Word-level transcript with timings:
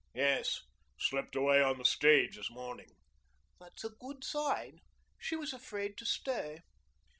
"Yes. 0.15 0.61
Slipped 0.97 1.35
away 1.35 1.61
on 1.61 1.77
the 1.77 1.85
stage 1.85 2.35
this 2.35 2.49
morning." 2.49 2.87
"That's 3.59 3.83
a 3.83 3.91
good 3.99 4.23
sign. 4.23 4.79
She 5.19 5.35
was 5.35 5.53
afraid 5.53 5.95
to 5.99 6.07
stay." 6.07 6.61